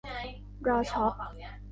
[0.67, 1.13] รอช็อป